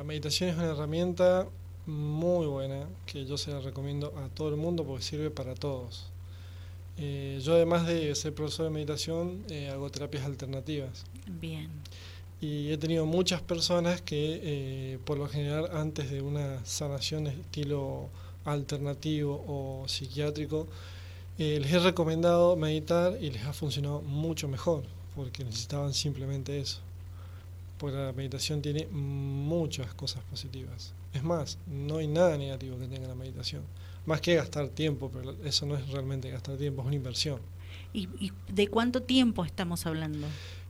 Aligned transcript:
la 0.00 0.04
meditación 0.04 0.48
es 0.48 0.56
una 0.56 0.70
herramienta 0.70 1.46
muy 1.84 2.46
buena 2.46 2.86
que 3.04 3.26
yo 3.26 3.36
se 3.36 3.50
la 3.50 3.60
recomiendo 3.60 4.14
a 4.16 4.30
todo 4.30 4.48
el 4.48 4.56
mundo 4.56 4.82
porque 4.82 5.04
sirve 5.04 5.30
para 5.30 5.54
todos. 5.54 6.06
Eh, 6.96 7.38
yo 7.44 7.52
además 7.52 7.86
de 7.86 8.14
ser 8.14 8.32
profesor 8.32 8.64
de 8.64 8.70
meditación 8.70 9.44
eh, 9.50 9.68
hago 9.68 9.90
terapias 9.90 10.24
alternativas. 10.24 11.04
Bien. 11.26 11.68
Y 12.40 12.70
he 12.70 12.78
tenido 12.78 13.04
muchas 13.04 13.42
personas 13.42 14.00
que 14.00 14.40
eh, 14.42 14.98
por 15.04 15.18
lo 15.18 15.28
general 15.28 15.68
antes 15.74 16.10
de 16.10 16.22
una 16.22 16.64
sanación 16.64 17.24
de 17.24 17.32
estilo 17.32 18.08
alternativo 18.46 19.44
o 19.46 19.86
psiquiátrico, 19.86 20.66
les 21.36 21.70
he 21.70 21.78
recomendado 21.78 22.56
meditar 22.56 23.18
y 23.20 23.32
les 23.32 23.44
ha 23.44 23.52
funcionado 23.52 24.00
mucho 24.00 24.48
mejor 24.48 24.82
porque 25.14 25.44
necesitaban 25.44 25.92
simplemente 25.92 26.58
eso. 26.58 26.80
Porque 27.80 27.96
la 27.96 28.12
meditación 28.12 28.60
tiene 28.60 28.86
muchas 28.88 29.94
cosas 29.94 30.22
positivas. 30.24 30.92
Es 31.14 31.22
más, 31.22 31.56
no 31.66 31.96
hay 31.96 32.06
nada 32.06 32.36
negativo 32.36 32.78
que 32.78 32.86
tenga 32.86 33.08
la 33.08 33.14
meditación. 33.14 33.62
Más 34.04 34.20
que 34.20 34.34
gastar 34.34 34.68
tiempo, 34.68 35.10
pero 35.10 35.34
eso 35.44 35.64
no 35.64 35.76
es 35.76 35.88
realmente 35.88 36.30
gastar 36.30 36.58
tiempo, 36.58 36.82
es 36.82 36.86
una 36.88 36.96
inversión. 36.96 37.40
¿Y, 37.94 38.06
de 38.52 38.68
cuánto 38.68 39.02
tiempo 39.02 39.46
estamos 39.46 39.86
hablando? 39.86 40.26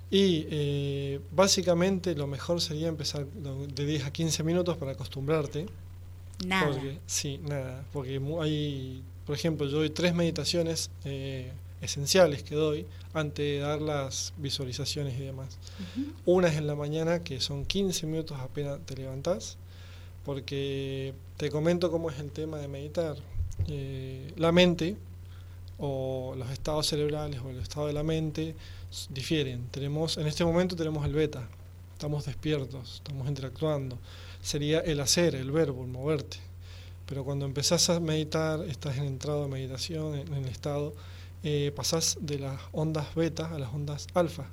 Y 0.08 0.46
eh, 0.50 1.20
básicamente 1.32 2.14
lo 2.14 2.28
mejor 2.28 2.60
sería 2.60 2.86
empezar 2.86 3.26
de 3.26 3.86
10 3.86 4.04
a 4.04 4.12
15 4.12 4.44
minutos 4.44 4.76
para 4.76 4.92
acostumbrarte. 4.92 5.66
Nada. 6.46 6.80
sí, 7.06 7.40
nada. 7.42 7.84
Porque 7.92 8.20
hay, 8.40 9.02
por 9.26 9.34
ejemplo, 9.34 9.66
yo 9.66 9.78
doy 9.78 9.90
tres 9.90 10.14
meditaciones 10.14 10.92
eh, 11.04 11.50
esenciales 11.80 12.42
que 12.42 12.54
doy 12.54 12.86
antes 13.14 13.44
de 13.44 13.58
dar 13.58 13.80
las 13.80 14.32
visualizaciones 14.36 15.18
y 15.18 15.22
demás. 15.22 15.58
Una 16.24 16.48
es 16.48 16.56
en 16.56 16.66
la 16.66 16.74
mañana, 16.74 17.22
que 17.22 17.40
son 17.40 17.64
15 17.64 18.06
minutos 18.06 18.38
apenas 18.40 18.78
te 18.86 18.96
levantás 18.96 19.56
porque 20.24 21.14
te 21.36 21.50
comento 21.50 21.90
cómo 21.90 22.10
es 22.10 22.18
el 22.18 22.30
tema 22.30 22.58
de 22.58 22.68
meditar. 22.68 23.16
Eh, 23.68 24.32
la 24.36 24.52
mente 24.52 24.96
o 25.78 26.34
los 26.36 26.50
estados 26.50 26.86
cerebrales 26.86 27.40
o 27.40 27.50
el 27.50 27.58
estado 27.58 27.86
de 27.86 27.92
la 27.92 28.02
mente 28.02 28.54
difieren. 29.08 29.66
Tenemos, 29.70 30.18
en 30.18 30.26
este 30.26 30.44
momento 30.44 30.76
tenemos 30.76 31.04
el 31.06 31.14
beta, 31.14 31.48
estamos 31.92 32.26
despiertos, 32.26 32.96
estamos 32.96 33.26
interactuando. 33.28 33.98
Sería 34.42 34.80
el 34.80 35.00
hacer, 35.00 35.34
el 35.34 35.50
verbo, 35.50 35.82
el 35.82 35.90
moverte. 35.90 36.38
Pero 37.06 37.24
cuando 37.24 37.44
empezás 37.44 37.90
a 37.90 37.98
meditar, 37.98 38.62
estás 38.64 38.96
en 38.98 39.04
entrado 39.04 39.42
de 39.42 39.48
meditación, 39.48 40.14
en, 40.14 40.32
el 40.32 40.46
estado, 40.46 40.94
eh, 41.42 41.72
pasás 41.74 42.18
de 42.20 42.38
las 42.38 42.60
ondas 42.72 43.14
beta 43.14 43.54
a 43.54 43.58
las 43.58 43.72
ondas 43.72 44.06
alfa. 44.14 44.46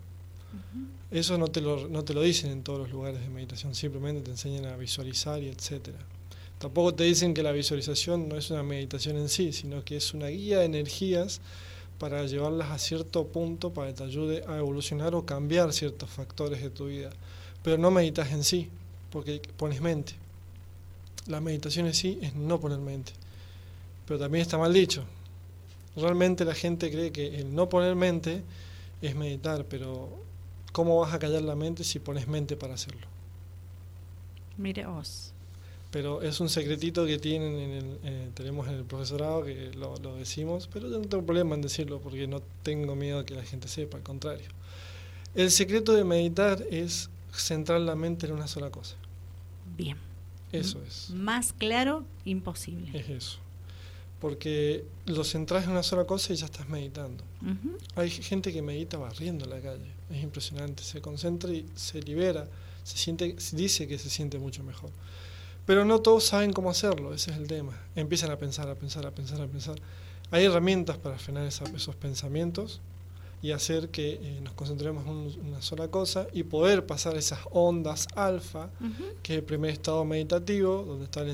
Eso 1.12 1.38
no 1.38 1.48
te, 1.48 1.62
lo, 1.62 1.88
no 1.88 2.04
te 2.04 2.14
lo 2.14 2.22
dicen 2.22 2.52
en 2.52 2.64
todos 2.64 2.80
los 2.80 2.92
lugares 2.92 3.22
de 3.22 3.30
meditación, 3.30 3.76
simplemente 3.76 4.22
te 4.22 4.32
enseñan 4.32 4.66
a 4.66 4.76
visualizar 4.76 5.42
y 5.42 5.48
etcétera. 5.48 6.00
Tampoco 6.58 6.94
te 6.94 7.04
dicen 7.04 7.34
que 7.34 7.44
la 7.44 7.52
visualización 7.52 8.28
no 8.28 8.36
es 8.36 8.50
una 8.50 8.64
meditación 8.64 9.18
en 9.18 9.30
sí, 9.30 9.54
sino 9.54 9.84
que 9.84 9.98
es 9.98 10.14
una 10.14 10.28
guía 10.28 10.60
de 10.60 10.66
energías 10.66 11.40
para 12.00 12.26
llevarlas 12.26 12.72
a 12.72 12.80
cierto 12.80 13.28
punto 13.28 13.72
para 13.72 13.88
que 13.90 13.94
te 13.94 14.04
ayude 14.04 14.44
a 14.48 14.58
evolucionar 14.58 15.16
o 15.16 15.26
cambiar 15.26 15.72
ciertos 15.72 16.10
factores 16.10 16.62
de 16.62 16.70
tu 16.70 16.88
vida. 16.88 17.12
Pero 17.64 17.78
no 17.78 17.92
meditas 17.92 18.32
en 18.32 18.44
sí, 18.44 18.70
porque 19.12 19.42
pones 19.58 19.82
mente. 19.82 20.14
La 21.28 21.42
meditación 21.42 21.88
en 21.88 21.94
sí 21.94 22.20
es 22.22 22.36
no 22.36 22.60
poner 22.60 22.80
mente. 22.80 23.14
Pero 24.06 24.20
también 24.20 24.42
está 24.42 24.58
mal 24.58 24.74
dicho. 24.74 25.04
Realmente 25.98 26.46
la 26.46 26.54
gente 26.54 26.90
cree 26.90 27.12
que 27.12 27.40
el 27.40 27.54
no 27.54 27.68
poner 27.68 27.96
mente 27.96 28.44
es 29.02 29.16
meditar, 29.16 29.66
pero 29.66 30.26
¿Cómo 30.78 31.00
vas 31.00 31.12
a 31.12 31.18
callar 31.18 31.42
la 31.42 31.56
mente 31.56 31.84
si 31.84 31.98
pones 31.98 32.28
mente 32.28 32.56
para 32.56 32.76
hacerlo? 32.76 33.08
Mire 34.58 34.86
vos. 34.86 35.34
Pero 35.90 36.22
es 36.22 36.40
un 36.40 36.50
secretito 36.50 37.08
que 37.08 37.18
tienen 37.18 37.56
en 37.56 37.72
el, 37.72 38.00
eh, 38.04 38.30
tenemos 38.36 38.68
en 38.68 38.76
el 38.76 38.84
profesorado 38.84 39.44
que 39.44 39.72
lo, 39.74 39.98
decimos, 40.18 40.70
pero 40.72 40.88
yo 40.88 41.00
no 41.00 41.08
tengo 41.08 41.26
problema 41.26 41.56
en 41.56 41.64
decirlo 41.64 42.00
porque 42.00 42.28
no 42.28 42.44
tengo 42.62 42.96
miedo 42.96 43.18
a 43.18 43.26
que 43.26 43.34
la 43.34 43.44
gente 43.44 43.68
sepa, 43.68 43.98
al 43.98 44.04
contrario. 44.04 44.46
El 45.34 45.50
secreto 45.50 45.94
de 45.94 46.04
meditar 46.04 46.64
es 46.70 47.10
centrar 47.34 47.82
la 47.82 47.96
mente 47.96 48.28
en 48.28 48.34
una 48.34 48.48
sola 48.48 48.70
cosa. 48.70 48.98
Bien. 49.76 49.98
Eso 50.52 50.80
es. 50.88 51.10
Más 51.10 51.54
claro, 51.54 52.06
imposible. 52.24 52.92
Es 52.94 53.10
eso 53.10 53.40
porque 54.20 54.84
lo 55.06 55.24
centras 55.24 55.66
en 55.66 55.72
una 55.72 55.84
sola 55.84 56.06
cosa 56.06 56.34
y 56.34 56.36
ya 56.36 56.46
estás 56.46 56.68
meditando. 56.70 57.24
Hay 57.96 58.10
gente 58.10 58.52
que 58.52 58.62
medita 58.62 58.98
barriendo 58.98 59.46
la 59.46 59.60
calle, 59.60 59.92
es 60.10 60.24
impresionante, 60.24 60.84
se 60.84 61.02
concentra 61.02 61.52
y 61.52 61.66
se 61.76 62.02
libera, 62.02 62.48
se 62.84 62.98
siente, 62.98 63.36
dice 63.52 63.88
que 63.88 64.00
se 64.00 64.10
siente 64.10 64.40
mucho 64.40 64.64
mejor. 64.64 64.90
Pero 65.66 65.86
no 65.86 66.00
todos 66.00 66.24
saben 66.24 66.54
cómo 66.54 66.70
hacerlo, 66.70 67.14
ese 67.14 67.32
es 67.32 67.38
el 67.38 67.48
tema. 67.48 67.78
Empiezan 67.96 68.32
a 68.32 68.38
pensar, 68.38 68.70
a 68.70 68.76
pensar, 68.76 69.06
a 69.06 69.12
pensar, 69.12 69.42
a 69.42 69.48
pensar. 69.48 69.76
Hay 70.32 70.46
herramientas 70.46 70.98
para 70.98 71.18
frenar 71.18 71.46
esos 71.46 71.96
pensamientos 71.96 72.82
y 73.42 73.52
hacer 73.52 73.90
que 73.90 74.14
eh, 74.14 74.40
nos 74.42 74.54
concentremos 74.54 75.06
en 75.06 75.48
una 75.48 75.62
sola 75.62 75.90
cosa 75.90 76.28
y 76.34 76.44
poder 76.44 76.86
pasar 76.86 77.16
esas 77.18 77.40
ondas 77.52 78.08
alfa, 78.16 78.70
que 79.22 79.34
es 79.34 79.40
el 79.40 79.46
primer 79.46 79.72
estado 79.72 80.04
meditativo, 80.06 80.84
donde 80.84 81.06
está 81.06 81.22
el 81.22 81.30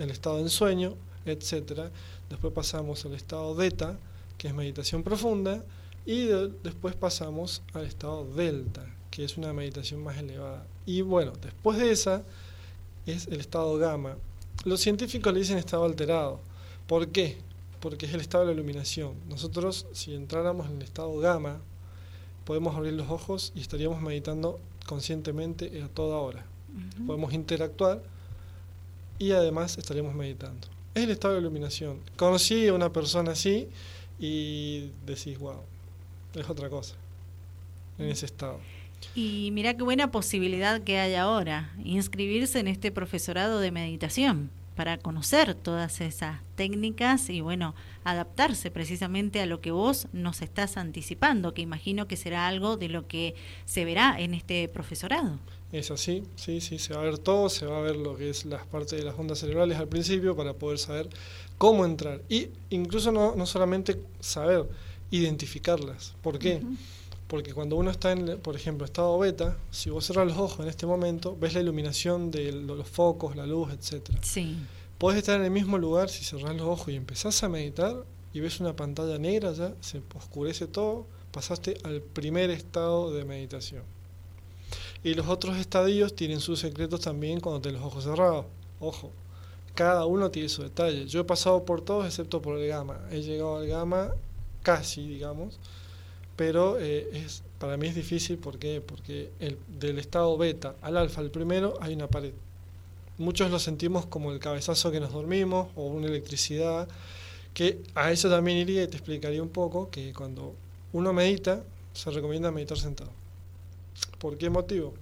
el 0.00 0.10
estado 0.10 0.36
de 0.36 0.42
ensueño, 0.42 0.94
etcétera 1.32 1.90
después 2.28 2.52
pasamos 2.52 3.04
al 3.04 3.14
estado 3.14 3.54
delta, 3.54 3.98
que 4.36 4.48
es 4.48 4.54
meditación 4.54 5.02
profunda, 5.02 5.64
y 6.06 6.26
después 6.62 6.94
pasamos 6.94 7.62
al 7.74 7.84
estado 7.84 8.24
delta, 8.24 8.86
que 9.10 9.24
es 9.24 9.36
una 9.36 9.52
meditación 9.52 10.02
más 10.02 10.16
elevada. 10.18 10.66
Y 10.86 11.02
bueno, 11.02 11.32
después 11.42 11.78
de 11.78 11.90
esa 11.90 12.22
es 13.06 13.26
el 13.26 13.40
estado 13.40 13.76
gamma. 13.76 14.16
Los 14.64 14.80
científicos 14.80 15.32
le 15.32 15.40
dicen 15.40 15.58
estado 15.58 15.84
alterado. 15.84 16.40
¿Por 16.86 17.08
qué? 17.08 17.36
Porque 17.80 18.06
es 18.06 18.14
el 18.14 18.20
estado 18.20 18.44
de 18.44 18.54
la 18.54 18.54
iluminación. 18.54 19.14
Nosotros, 19.28 19.86
si 19.92 20.14
entráramos 20.14 20.68
en 20.68 20.76
el 20.76 20.82
estado 20.82 21.16
gamma, 21.18 21.60
podemos 22.44 22.74
abrir 22.74 22.94
los 22.94 23.10
ojos 23.10 23.52
y 23.54 23.60
estaríamos 23.60 24.00
meditando 24.00 24.58
conscientemente 24.86 25.82
a 25.82 25.88
toda 25.88 26.16
hora. 26.16 26.46
Podemos 27.06 27.32
interactuar 27.32 28.02
y 29.18 29.32
además 29.32 29.76
estaríamos 29.78 30.14
meditando 30.14 30.68
es 31.00 31.04
el 31.04 31.10
estado 31.10 31.34
de 31.34 31.40
iluminación. 31.40 32.00
Conocí 32.16 32.68
a 32.68 32.74
una 32.74 32.92
persona 32.92 33.32
así 33.32 33.68
y 34.18 34.90
decís, 35.06 35.38
wow, 35.38 35.60
es 36.34 36.48
otra 36.48 36.68
cosa, 36.68 36.94
en 37.98 38.08
ese 38.08 38.26
estado. 38.26 38.60
Y 39.14 39.50
mira 39.52 39.74
qué 39.74 39.82
buena 39.82 40.10
posibilidad 40.10 40.82
que 40.82 40.98
hay 40.98 41.14
ahora, 41.14 41.72
inscribirse 41.84 42.58
en 42.58 42.68
este 42.68 42.90
profesorado 42.90 43.60
de 43.60 43.70
meditación 43.70 44.50
para 44.74 44.98
conocer 44.98 45.54
todas 45.54 46.00
esas 46.00 46.40
técnicas 46.54 47.30
y 47.30 47.40
bueno, 47.40 47.74
adaptarse 48.04 48.70
precisamente 48.70 49.40
a 49.40 49.46
lo 49.46 49.60
que 49.60 49.72
vos 49.72 50.06
nos 50.12 50.40
estás 50.40 50.76
anticipando, 50.76 51.52
que 51.52 51.62
imagino 51.62 52.06
que 52.06 52.16
será 52.16 52.46
algo 52.46 52.76
de 52.76 52.88
lo 52.88 53.08
que 53.08 53.34
se 53.64 53.84
verá 53.84 54.14
en 54.18 54.34
este 54.34 54.68
profesorado. 54.68 55.40
Es 55.70 55.90
así, 55.90 56.24
sí, 56.36 56.60
sí, 56.60 56.78
se 56.78 56.94
va 56.94 57.00
a 57.00 57.04
ver 57.04 57.18
todo, 57.18 57.50
se 57.50 57.66
va 57.66 57.78
a 57.78 57.82
ver 57.82 57.96
lo 57.96 58.16
que 58.16 58.30
es 58.30 58.46
las 58.46 58.66
partes 58.66 58.98
de 58.98 59.04
las 59.04 59.18
ondas 59.18 59.38
cerebrales 59.38 59.78
al 59.78 59.88
principio 59.88 60.34
para 60.34 60.54
poder 60.54 60.78
saber 60.78 61.08
cómo 61.58 61.84
entrar. 61.84 62.22
Y 62.28 62.48
incluso 62.70 63.12
no, 63.12 63.34
no 63.34 63.44
solamente 63.44 64.00
saber, 64.20 64.66
identificarlas. 65.10 66.14
¿Por 66.22 66.38
qué? 66.38 66.62
Porque 67.26 67.52
cuando 67.52 67.76
uno 67.76 67.90
está 67.90 68.12
en, 68.12 68.40
por 68.40 68.56
ejemplo, 68.56 68.86
estado 68.86 69.18
beta, 69.18 69.58
si 69.70 69.90
vos 69.90 70.06
cerras 70.06 70.26
los 70.26 70.38
ojos 70.38 70.60
en 70.60 70.68
este 70.68 70.86
momento, 70.86 71.36
ves 71.38 71.52
la 71.52 71.60
iluminación 71.60 72.30
de 72.30 72.52
los 72.52 72.88
focos, 72.88 73.36
la 73.36 73.46
luz, 73.46 73.70
etcétera. 73.72 74.18
Sí. 74.22 74.56
Podés 74.96 75.18
estar 75.18 75.38
en 75.38 75.44
el 75.44 75.50
mismo 75.50 75.76
lugar 75.76 76.08
si 76.08 76.24
cerrás 76.24 76.56
los 76.56 76.66
ojos 76.66 76.88
y 76.88 76.96
empezás 76.96 77.42
a 77.42 77.48
meditar 77.48 78.04
y 78.32 78.40
ves 78.40 78.60
una 78.60 78.74
pantalla 78.74 79.18
negra 79.18 79.52
ya, 79.52 79.74
se 79.80 80.02
oscurece 80.14 80.66
todo, 80.66 81.06
pasaste 81.30 81.76
al 81.84 82.00
primer 82.00 82.50
estado 82.50 83.12
de 83.12 83.24
meditación. 83.24 83.82
Y 85.04 85.14
los 85.14 85.28
otros 85.28 85.56
estadios 85.56 86.14
tienen 86.14 86.40
sus 86.40 86.60
secretos 86.60 87.00
también 87.00 87.40
cuando 87.40 87.60
tenés 87.60 87.80
los 87.80 87.92
ojos 87.92 88.04
cerrados. 88.04 88.46
Ojo, 88.80 89.10
cada 89.74 90.06
uno 90.06 90.30
tiene 90.30 90.48
su 90.48 90.62
detalle. 90.62 91.06
Yo 91.06 91.20
he 91.20 91.24
pasado 91.24 91.64
por 91.64 91.80
todos 91.80 92.06
excepto 92.06 92.42
por 92.42 92.58
el 92.58 92.68
gamma. 92.68 93.00
He 93.10 93.22
llegado 93.22 93.56
al 93.56 93.66
gamma 93.66 94.12
casi, 94.62 95.06
digamos 95.06 95.58
pero 96.38 96.78
eh, 96.78 97.10
es, 97.14 97.42
para 97.58 97.76
mí 97.76 97.88
es 97.88 97.96
difícil 97.96 98.38
¿por 98.38 98.60
porque 98.86 99.32
el, 99.40 99.58
del 99.66 99.98
estado 99.98 100.38
beta 100.38 100.76
al 100.82 100.96
alfa, 100.96 101.20
el 101.20 101.32
primero, 101.32 101.74
hay 101.80 101.94
una 101.94 102.06
pared. 102.06 102.32
Muchos 103.18 103.50
lo 103.50 103.58
sentimos 103.58 104.06
como 104.06 104.30
el 104.30 104.38
cabezazo 104.38 104.92
que 104.92 105.00
nos 105.00 105.12
dormimos 105.12 105.66
o 105.74 105.86
una 105.86 106.06
electricidad, 106.06 106.86
que 107.54 107.82
a 107.96 108.12
eso 108.12 108.30
también 108.30 108.58
iría 108.58 108.84
y 108.84 108.86
te 108.86 108.96
explicaría 108.96 109.42
un 109.42 109.48
poco 109.48 109.90
que 109.90 110.12
cuando 110.12 110.54
uno 110.92 111.12
medita, 111.12 111.64
se 111.92 112.08
recomienda 112.12 112.52
meditar 112.52 112.78
sentado. 112.78 113.10
¿Por 114.18 114.36
qué 114.36 114.50
motivo? 114.50 114.94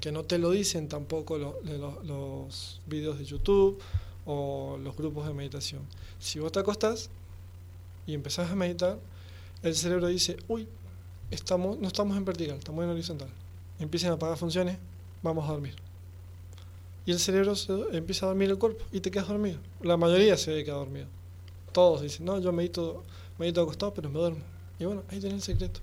Que 0.00 0.12
no 0.12 0.24
te 0.24 0.38
lo 0.38 0.50
dicen 0.50 0.88
tampoco 0.88 1.38
los, 1.38 2.80
videos 2.86 3.18
de 3.18 3.24
YouTube 3.24 3.80
o 4.26 4.78
los 4.82 4.96
grupos 4.96 5.26
de 5.26 5.34
meditación. 5.34 5.82
Si 6.18 6.38
vos 6.38 6.52
te 6.52 6.60
acostás 6.60 7.10
y 8.06 8.14
empezás 8.14 8.50
a 8.50 8.54
meditar, 8.54 8.98
el 9.62 9.74
cerebro 9.74 10.06
dice, 10.06 10.36
uy, 10.46 10.68
estamos, 11.30 11.78
no 11.78 11.88
estamos 11.88 12.16
en 12.16 12.24
vertical, 12.24 12.58
estamos 12.58 12.84
en 12.84 12.90
horizontal. 12.90 13.28
Empiezan 13.78 14.12
a 14.12 14.14
apagar 14.14 14.38
funciones, 14.38 14.78
vamos 15.22 15.48
a 15.48 15.52
dormir. 15.52 15.74
y 17.06 17.10
el 17.10 17.18
cerebro 17.18 17.56
se, 17.56 17.72
empieza 17.92 18.26
a 18.26 18.28
dormir 18.28 18.50
el 18.50 18.58
cuerpo 18.58 18.84
y 18.92 19.00
te 19.00 19.10
quedas 19.10 19.28
dormido. 19.28 19.58
La 19.82 19.96
mayoría 19.96 20.36
se 20.36 20.64
queda 20.64 20.76
dormido. 20.76 21.06
Todos 21.72 22.02
dicen, 22.02 22.24
no, 22.24 22.38
yo 22.38 22.52
medito, 22.52 23.02
medito 23.36 23.62
acostado, 23.62 23.92
pero 23.92 24.08
me 24.10 24.18
duermo. 24.18 24.40
Y 24.78 24.84
bueno, 24.84 25.02
ahí 25.08 25.18
tenés 25.18 25.34
el 25.34 25.42
secreto. 25.42 25.80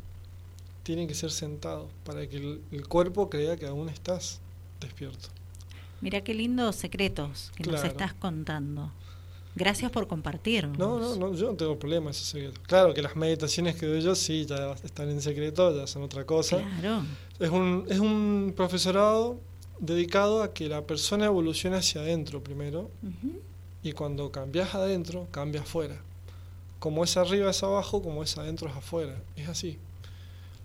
Tienen 0.84 1.08
que 1.08 1.14
ser 1.14 1.32
sentados 1.32 1.90
para 2.04 2.28
que 2.28 2.38
el, 2.38 2.62
el 2.72 2.88
cuerpo 2.88 3.30
crea 3.30 3.58
que 3.58 3.68
aún 3.68 3.90
estás 3.90 4.40
despierto. 4.80 5.30
Mira 6.02 6.22
qué 6.22 6.34
lindos 6.34 6.76
secretos 6.76 7.52
que 7.56 7.64
nos 7.70 7.84
estás 7.84 8.14
contando. 8.14 8.92
Gracias 9.56 9.92
por 9.92 10.08
compartirnos. 10.08 10.78
No, 10.78 11.00
no, 11.00 11.16
no, 11.16 11.34
yo 11.36 11.48
no 11.48 11.56
tengo 11.56 11.78
problema 11.78 12.12
ese 12.12 12.24
secreto. 12.24 12.60
Claro 12.68 12.94
que 12.94 13.02
las 13.02 13.16
meditaciones 13.16 13.76
que 13.76 13.86
doy 13.86 14.02
yo 14.02 14.16
sí, 14.16 14.46
ya 14.46 14.74
están 14.84 15.10
en 15.10 15.22
secreto, 15.22 15.76
ya 15.76 15.88
son 15.88 16.04
otra 16.04 16.26
cosa. 16.26 16.64
Claro. 16.80 17.04
Es 17.38 17.50
un, 17.50 17.86
es 17.90 18.00
un 18.00 18.54
profesorado 18.56 19.40
dedicado 19.80 20.42
a 20.42 20.54
que 20.54 20.70
la 20.70 20.84
persona 20.84 21.26
evolucione 21.26 21.76
hacia 21.76 22.02
adentro 22.02 22.42
primero 22.42 22.90
y 23.84 23.92
cuando 23.92 24.32
cambias 24.32 24.74
adentro, 24.74 25.28
cambia 25.32 25.62
afuera. 25.62 25.98
Como 26.80 27.04
es 27.04 27.18
arriba 27.18 27.52
es 27.52 27.62
abajo, 27.62 28.02
como 28.02 28.24
es 28.24 28.38
adentro 28.38 28.70
es 28.70 28.76
afuera. 28.76 29.22
Es 29.36 29.50
así. 29.50 29.78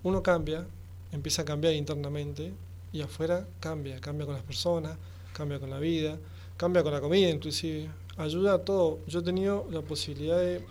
Uno 0.03 0.23
cambia, 0.23 0.67
empieza 1.13 1.43
a 1.43 1.45
cambiar 1.45 1.75
internamente 1.75 2.53
y 2.93 3.01
afuera 3.03 3.47
cambia, 3.61 4.01
cambia 4.01 4.27
con 4.27 4.35
las 4.35 4.45
personas, 4.45 4.97
cambia 5.33 5.59
con 5.59 5.71
la 5.71 5.79
vida, 5.79 6.17
cambia 6.57 6.83
con 6.83 6.93
la 6.93 7.01
comida 7.01 7.29
inclusive, 7.29 7.89
ayuda 8.17 8.55
a 8.55 8.59
todo. 8.59 8.99
Yo 9.07 9.21
he 9.21 9.23
tenido 9.23 9.67
la 9.71 9.83
posibilidad 9.83 10.39
de 10.39 10.65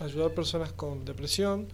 ayudar 0.00 0.30
a 0.30 0.34
personas 0.34 0.72
con 0.72 1.04
depresión, 1.04 1.68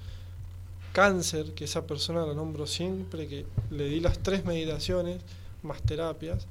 cáncer, 0.93 1.53
que 1.55 1.65
esa 1.65 1.87
persona 1.87 2.25
la 2.25 2.35
nombro 2.35 2.67
siempre, 2.67 3.27
que 3.27 3.47
le 3.71 3.87
di 3.87 4.01
las 4.01 4.19
tres 4.19 4.45
meditaciones, 4.45 5.21
más 5.63 5.83
terapias, 5.83 6.47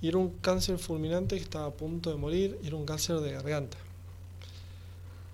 y 0.00 0.08
era 0.08 0.18
un 0.18 0.30
cáncer 0.38 0.78
fulminante 0.78 1.36
que 1.36 1.42
estaba 1.42 1.66
a 1.66 1.72
punto 1.72 2.10
de 2.10 2.16
morir, 2.16 2.58
y 2.62 2.68
era 2.68 2.76
un 2.76 2.86
cáncer 2.86 3.16
de 3.16 3.32
garganta. 3.32 3.76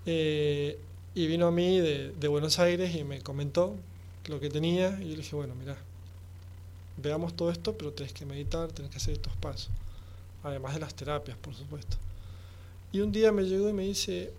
Eh, 0.05 0.79
y 1.13 1.27
vino 1.27 1.47
a 1.47 1.51
mí 1.51 1.79
de, 1.79 2.11
de, 2.11 2.27
Buenos 2.27 2.59
Aires 2.59 2.95
y 2.95 3.03
me 3.03 3.21
comentó 3.21 3.75
lo 4.27 4.39
que 4.39 4.49
tenía, 4.49 4.97
y 4.99 5.05
yo 5.05 5.09
le 5.09 5.17
dije, 5.17 5.35
bueno, 5.35 5.55
mira, 5.55 5.77
veamos 6.97 7.35
todo 7.35 7.51
esto, 7.51 7.77
pero 7.77 7.91
tenés 7.91 8.13
que 8.13 8.25
meditar, 8.25 8.71
tenés 8.71 8.91
que 8.91 8.97
hacer 8.97 9.13
estos 9.13 9.33
pasos, 9.37 9.69
además 10.43 10.73
de 10.73 10.81
las 10.81 10.93
terapias, 10.93 11.37
por 11.37 11.55
supuesto. 11.55 11.97
Y 12.91 12.99
un 12.99 13.11
día 13.11 13.31
me 13.31 13.43
llegó 13.43 13.69
y 13.69 13.73
me 13.73 13.83
dice, 13.83 14.31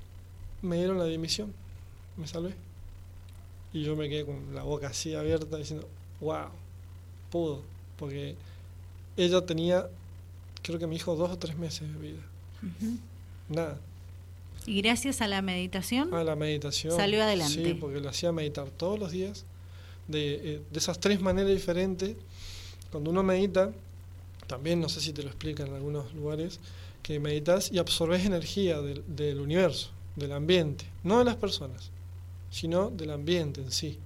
me 0.62 0.76
dieron 0.76 0.98
la 0.98 1.04
dimisión, 1.04 1.52
me 2.16 2.26
salvé. 2.26 2.54
Y 3.72 3.82
yo 3.82 3.96
me 3.96 4.08
quedé 4.08 4.24
con 4.24 4.54
la 4.54 4.62
boca 4.62 4.88
así 4.88 5.14
abierta 5.14 5.56
diciendo, 5.56 5.86
wow, 6.20 6.48
pudo, 7.30 7.62
porque 7.98 8.34
ella 9.16 9.44
tenía, 9.44 9.88
creo 10.62 10.78
que 10.78 10.86
me 10.86 10.94
dijo, 10.94 11.14
dos 11.16 11.30
o 11.30 11.38
tres 11.38 11.56
meses 11.56 11.92
de 11.92 11.98
vida. 11.98 12.22
Nada. 13.48 13.78
¿Y 14.66 14.80
gracias 14.82 15.20
a 15.20 15.28
la 15.28 15.42
meditación? 15.42 16.12
A 16.12 16.24
la 16.24 16.36
meditación. 16.36 16.96
Salió 16.96 17.22
adelante. 17.22 17.64
Sí, 17.64 17.74
porque 17.74 18.00
lo 18.00 18.08
hacía 18.08 18.32
meditar 18.32 18.68
todos 18.70 18.98
los 18.98 19.12
días, 19.12 19.44
de, 20.08 20.34
eh, 20.34 20.62
de 20.70 20.78
esas 20.78 20.98
tres 20.98 21.20
maneras 21.20 21.52
diferentes. 21.52 22.16
Cuando 22.90 23.10
uno 23.10 23.22
medita, 23.22 23.70
también 24.46 24.80
no 24.80 24.88
sé 24.88 25.00
si 25.00 25.12
te 25.12 25.22
lo 25.22 25.28
explican 25.28 25.68
en 25.68 25.74
algunos 25.74 26.12
lugares, 26.14 26.58
que 27.02 27.20
meditas 27.20 27.70
y 27.70 27.78
absorbes 27.78 28.24
energía 28.24 28.80
del, 28.80 29.04
del, 29.06 29.40
universo, 29.40 29.90
del 30.16 30.32
ambiente, 30.32 30.86
no 31.04 31.18
de 31.18 31.24
las 31.24 31.36
personas, 31.36 31.90
sino 32.50 32.90
del 32.90 33.10
ambiente 33.10 33.60
en 33.60 33.70
sí. 33.70 33.98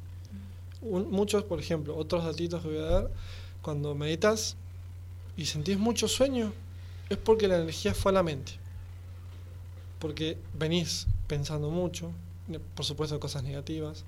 Un, 0.83 1.11
muchos, 1.11 1.45
por 1.45 1.61
ejemplo, 1.61 1.97
otros 1.97 2.25
datitos 2.25 2.63
que 2.63 2.69
voy 2.69 2.79
a 2.79 2.83
dar, 2.83 3.11
cuando 3.63 3.95
meditas 3.95 4.57
y 5.37 5.47
sentís 5.47 5.79
mucho 5.79 6.09
sueño, 6.09 6.53
es 7.09 7.17
porque 7.19 7.49
la 7.49 7.57
energía 7.57 7.95
fue 7.95 8.11
a 8.11 8.15
la 8.15 8.23
mente. 8.23 8.53
Porque 9.99 10.37
venís 10.59 11.07
pensando 11.29 11.71
mucho, 11.71 12.11
por 12.75 12.85
supuesto 12.85 13.19
cosas 13.21 13.45
negativas, 13.45 14.05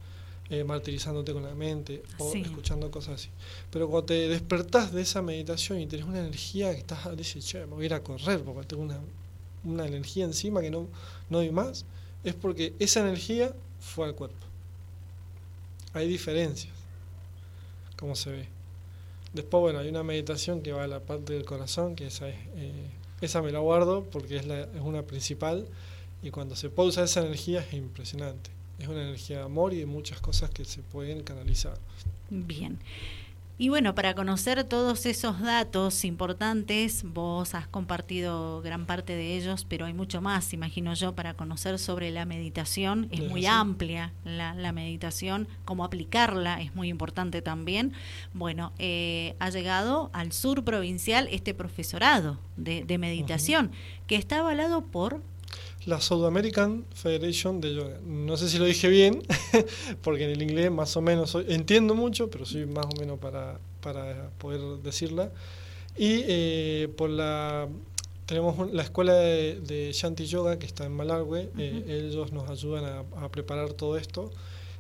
eh, 0.51 0.63
martirizándote 0.63 1.33
con 1.33 1.43
la 1.43 1.55
mente 1.55 2.03
o 2.19 2.31
sí. 2.31 2.43
escuchando 2.43 2.91
cosas 2.91 3.15
así. 3.15 3.29
Pero 3.71 3.89
cuando 3.89 4.07
te 4.07 4.29
despertás 4.29 4.93
de 4.93 5.01
esa 5.01 5.23
meditación 5.23 5.81
y 5.81 5.87
tenés 5.87 6.05
una 6.05 6.21
energía 6.21 6.71
que 6.73 6.81
estás, 6.81 7.17
dices, 7.17 7.47
che, 7.47 7.61
me 7.61 7.75
voy 7.75 7.85
a 7.85 7.87
ir 7.87 7.95
a 7.95 8.03
correr 8.03 8.43
porque 8.43 8.67
tengo 8.67 8.83
una, 8.83 9.01
una 9.65 9.87
energía 9.87 10.25
encima 10.25 10.61
que 10.61 10.71
no, 10.71 10.87
no 11.31 11.39
doy 11.39 11.51
más, 11.51 11.87
es 12.25 12.35
porque 12.35 12.75
esa 12.79 13.01
energía 13.01 13.55
fue 13.81 14.07
al 14.07 14.15
cuerpo. 14.15 14.47
Hay 15.95 16.09
diferencias, 16.09 16.75
como 17.97 18.15
se 18.15 18.31
ve. 18.31 18.49
Después, 19.33 19.63
bueno, 19.63 19.79
hay 19.79 19.89
una 19.89 20.03
meditación 20.03 20.61
que 20.61 20.73
va 20.73 20.85
a 20.85 20.89
la 20.89 21.01
parte 21.01 21.33
del 21.33 21.47
corazón, 21.47 21.97
que 21.97 22.09
esa, 22.09 22.29
es, 22.29 22.37
eh, 22.57 22.91
esa 23.23 23.41
me 23.41 23.51
la 23.51 23.61
guardo 23.61 24.05
porque 24.05 24.37
es, 24.37 24.47
la, 24.47 24.61
es 24.61 24.81
una 24.83 25.03
principal 25.03 25.67
y 26.23 26.31
cuando 26.31 26.55
se 26.55 26.69
pausa 26.69 27.03
esa 27.03 27.21
energía 27.21 27.61
es 27.61 27.73
impresionante 27.73 28.51
es 28.79 28.89
una 28.89 29.03
energía 29.03 29.39
de 29.39 29.45
amor 29.45 29.73
y 29.73 29.79
de 29.79 29.87
muchas 29.87 30.21
cosas 30.21 30.51
que 30.51 30.65
se 30.65 30.83
pueden 30.83 31.23
canalizar. 31.23 31.79
Bien. 32.31 32.79
Y 33.57 33.69
bueno, 33.69 33.95
para 33.95 34.15
conocer 34.15 34.65
todos 34.65 35.07
esos 35.07 35.41
datos 35.41 36.05
importantes, 36.05 37.05
vos 37.05 37.55
has 37.55 37.69
compartido 37.69 38.61
gran 38.63 38.85
parte 38.85 39.15
de 39.15 39.37
ellos, 39.37 39.65
pero 39.69 39.87
hay 39.87 39.95
mucho 39.95 40.21
más, 40.21 40.53
imagino 40.53 40.93
yo, 40.95 41.15
para 41.15 41.35
conocer 41.35 41.79
sobre 41.79 42.11
la 42.11 42.25
meditación. 42.25 43.07
Es 43.13 43.21
muy 43.23 43.47
amplia 43.47 44.13
la, 44.25 44.55
la, 44.55 44.73
meditación, 44.73 45.47
cómo 45.65 45.85
aplicarla 45.85 46.61
es 46.61 46.75
muy 46.75 46.89
importante 46.89 47.43
también. 47.43 47.93
Bueno, 48.33 48.73
eh, 48.81 49.37
ha 49.39 49.51
llegado 49.51 50.11
al 50.13 50.33
sur 50.33 50.65
provincial 50.65 51.29
este 51.31 51.55
profesorado 51.55 52.41
de, 52.57 52.85
de 52.85 52.99
meditación, 52.99 53.67
uh 53.67 53.69
-huh. 53.69 54.07
que 54.09 54.17
está 54.17 54.41
avalado 54.41 54.83
por 54.83 55.23
la 55.87 56.01
South 56.01 56.25
American 56.25 56.85
Federation 56.95 57.61
de 57.61 57.75
Yoga. 57.75 57.99
No 58.07 58.37
sé 58.37 58.49
si 58.49 58.59
lo 58.59 58.65
dije 58.65 58.89
bien, 58.89 59.23
porque 60.03 60.25
en 60.25 60.31
el 60.31 60.43
inglés 60.43 60.71
más 60.71 60.97
o 60.97 61.03
menos 61.03 61.31
soy, 61.31 61.47
entiendo 61.49 61.95
mucho, 61.95 62.31
pero 62.31 62.47
soy 62.47 62.67
más 62.67 62.87
o 62.87 63.01
menos 63.01 63.19
para, 63.19 63.59
para 63.81 64.31
poder 64.39 64.61
decirla. 64.83 65.31
Y 65.97 66.23
eh, 66.27 66.89
por 66.97 67.11
la 67.11 67.69
tenemos 68.27 68.73
la 68.73 68.83
escuela 68.83 69.15
de, 69.15 69.61
de, 69.61 69.93
Shanti 69.93 70.27
Yoga 70.27 70.59
que 70.59 70.67
está 70.67 70.87
en 70.87 70.93
Malargüe, 70.93 71.51
uh 71.55 71.57
-huh. 71.57 71.61
eh, 71.61 72.09
ellos 72.09 72.33
nos 72.33 72.49
ayudan 72.49 72.85
a, 72.85 73.25
a, 73.25 73.29
preparar 73.29 73.73
todo 73.75 73.97
esto. 73.97 74.31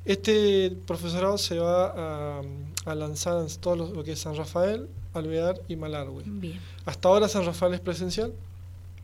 Este 0.06 0.72
profesorado 0.86 1.38
se 1.38 1.58
va 1.58 2.38
a, 2.38 2.42
a 2.86 2.94
lanzar 2.94 3.40
en 3.42 3.48
todo 3.60 3.76
lo, 3.76 3.88
lo, 3.94 4.04
que 4.04 4.12
es 4.12 4.18
San 4.18 4.36
Rafael, 4.36 4.88
Alvear 5.12 5.60
y 5.68 5.76
Malargüe. 5.76 6.24
Bien. 6.26 6.60
Hasta 6.84 7.08
ahora 7.08 7.28
San 7.28 7.44
Rafael 7.44 7.74
es 7.74 7.80
presencial, 7.80 8.32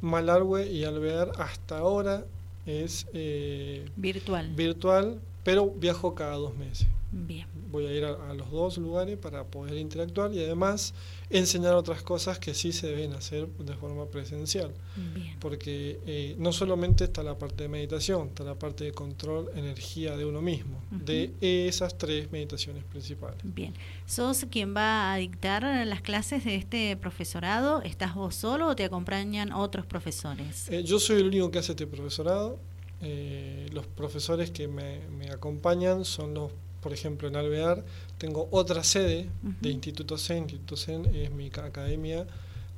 Malargüe 0.00 0.70
y 0.70 0.84
Alvear 0.84 1.32
hasta 1.39 1.79
ahora 1.79 2.24
es 2.67 3.06
eh, 3.13 3.89
virtual. 3.96 4.55
virtual, 4.55 5.20
pero 5.44 5.70
viajo 5.70 6.15
cada 6.15 6.36
dos 6.36 6.56
meses. 6.56 6.86
Bien. 7.12 7.46
Voy 7.70 7.86
a 7.86 7.93
ir 7.93 8.05
a, 8.05 8.31
a, 8.31 8.34
los 8.34 8.50
dos 8.50 8.79
lugares 8.79 9.17
para 9.19 9.44
poder 9.44 9.76
interactuar 9.76 10.32
y 10.32 10.43
además 10.43 10.94
enseñar 11.29 11.74
otras 11.74 12.02
cosas 12.02 12.38
que 12.38 12.55
sí 12.55 12.72
se 12.72 12.88
deben 12.88 13.12
hacer 13.12 13.48
de 13.48 13.74
forma 13.74 14.06
presencial. 14.06 14.72
Bien. 15.14 15.36
Porque 15.40 16.00
eh, 16.06 16.34
no 16.38 16.52
solamente 16.52 17.05
está 17.05 17.22
la 17.22 17.38
parte 17.38 17.64
de 17.64 17.69
meditación, 17.69 18.29
está 18.29 18.44
la 18.44 18.56
parte 18.56 18.84
de 18.84 18.93
control 18.93 19.50
energía 19.55 20.17
de 20.17 20.24
uno 20.24 20.40
mismo, 20.40 20.82
uh 20.93 20.96
-huh. 20.96 21.05
de 21.05 21.69
esas 21.69 21.96
tres 21.98 22.31
meditaciones 22.31 22.84
principales. 22.84 23.38
Bien. 23.43 23.74
¿Sos 24.06 24.46
quien 24.50 24.74
va 24.74 25.12
a 25.12 25.17
dictar 25.17 25.62
las 25.86 26.00
clases 26.02 26.44
de 26.44 26.56
este 26.56 26.96
profesorado? 26.96 27.82
¿Estás 27.82 28.14
vos 28.14 28.34
solo 28.34 28.69
o 28.69 28.76
te 28.76 28.84
acompañan 28.84 29.52
otros 29.52 29.86
profesores? 29.86 30.69
Eh, 30.70 30.82
yo 30.84 30.98
soy 30.98 31.20
el 31.20 31.29
único 31.29 31.50
que 31.50 31.58
hace 31.58 31.72
este 31.72 31.86
profesorado. 31.86 32.58
Eh, 33.02 33.67
los 33.72 33.86
profesores 33.86 34.50
que 34.50 34.69
me, 34.69 35.00
me 35.08 35.31
acompañan 35.31 36.05
son 36.05 36.34
los 36.34 36.52
por 36.81 36.93
ejemplo, 36.93 37.29
en 37.29 37.37
Alvear 37.37 37.84
tengo 38.19 38.49
otra 38.51 38.82
sede 38.84 39.29
uh 39.43 39.49
-huh. 39.49 39.60
de 39.60 39.70
Instituto 39.70 40.17
Zen. 40.19 40.44
Instituto 40.44 40.77
Zen 40.77 41.06
es 41.15 41.31
mi 41.31 41.46
academia 41.46 42.27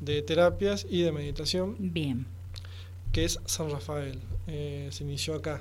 de 0.00 0.22
terapias 0.22 0.86
y 0.88 1.02
de 1.02 1.12
meditación. 1.12 1.76
Bien. 1.78 2.26
Que 3.12 3.24
es 3.24 3.38
San 3.46 3.70
Rafael. 3.70 4.18
Eh, 4.46 4.88
se 4.90 5.04
inició 5.04 5.34
acá. 5.34 5.60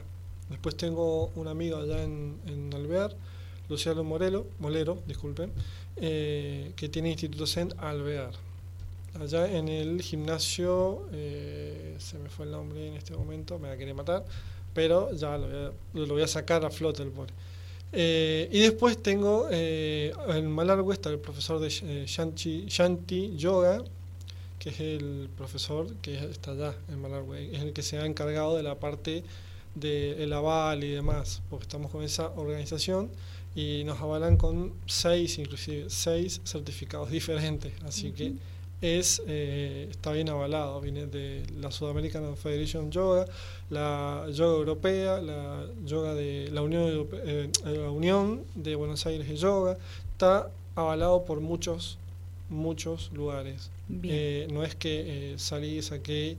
Después 0.50 0.75
tengo 0.75 1.31
un 1.36 1.48
amigo 1.48 1.77
allá 1.77 2.03
en, 2.03 2.38
en 2.45 2.74
Alvear, 2.74 3.15
Luciano 3.69 4.03
Morelo, 4.03 4.48
Molero, 4.60 5.01
disculpen, 5.07 5.51
eh, 5.95 6.74
que 6.75 6.89
tiene 6.89 7.10
Instituto 7.10 7.48
Zen 7.48 7.74
Alvear. 7.77 8.33
Allá 9.19 9.50
en 9.50 9.69
el 9.69 10.01
gimnasio, 10.01 11.07
eh, 11.13 11.95
se 12.00 12.17
me 12.17 12.29
fue 12.29 12.45
el 12.45 12.51
nombre 12.51 12.88
en 12.88 12.95
este 12.95 13.15
momento, 13.15 13.60
me 13.60 13.69
va 13.69 13.75
a 13.75 13.77
querer 13.77 13.93
matar, 13.95 14.25
pero 14.74 15.13
ya 15.13 15.38
lo 15.38 15.48
voy 15.48 15.57
a, 15.57 15.71
lo 16.05 16.13
voy 16.13 16.24
a 16.24 16.27
sacar 16.27 16.65
a 16.65 16.69
flote 16.69 17.03
el 17.03 17.12
pobre. 17.12 17.33
Eh, 17.93 18.48
y 18.51 18.60
después 18.60 19.01
tengo 19.01 19.48
eh, 19.51 20.13
en 20.29 20.50
Malargüe 20.50 20.93
está 20.93 21.10
el 21.10 21.19
profesor 21.19 21.60
de 21.60 21.67
eh, 21.67 22.05
Shanti, 22.07 23.36
Yoga, 23.36 23.83
que 24.60 24.69
es 24.69 24.79
el 24.79 25.29
profesor 25.38 25.88
que 26.01 26.15
está 26.15 26.51
allá 26.51 26.74
en 26.89 27.01
Malargüe, 27.01 27.53
es 27.53 27.62
el 27.62 27.74
que 27.74 27.81
se 27.81 27.98
ha 27.98 28.05
encargado 28.05 28.55
de 28.55 28.63
la 28.63 28.75
parte 28.75 29.24
del 29.75 30.29
de 30.29 30.36
aval 30.36 30.83
y 30.83 30.91
demás, 30.91 31.41
porque 31.50 31.63
estamos 31.63 31.91
con 31.91 32.03
esa 32.03 32.29
organización 32.29 33.10
y 33.55 33.83
nos 33.83 34.00
avalan 34.00 34.38
con 34.38 34.71
seis, 34.86 35.38
inclusive 35.38 35.89
seis 35.89 36.39
certificados 36.45 37.10
diferentes, 37.12 37.74
así 37.83 38.12
que 38.12 38.33
es 38.81 39.21
eh, 39.27 39.88
está 39.91 40.11
bien 40.11 40.29
avalado, 40.29 40.81
viene 40.81 41.05
de 41.05 41.43
la 41.59 41.71
Sudamerican 41.71 42.35
Federation 42.35 42.91
Yoga, 42.91 43.27
la 43.69 44.25
yoga 44.31 44.57
europea, 44.57 45.21
la 45.21 45.67
yoga 45.85 46.15
de 46.15 46.50
la 46.51 46.63
Unión, 46.63 47.07
eh, 47.25 47.51
la 47.63 47.91
Unión 47.91 48.43
de 48.55 48.75
Buenos 48.75 49.05
Aires 49.05 49.27
de 49.27 49.38
Yoga, 49.38 49.77
está 50.13 50.50
avalado 50.75 51.25
por 51.25 51.41
muchos, 51.41 52.00
muchos 52.50 53.11
lugares. 53.13 53.69
Eh, 54.03 54.47
no 54.51 54.63
es 54.63 54.73
que 54.73 55.35
salí 55.38 55.77
y 55.77 55.81
saqué 55.81 56.38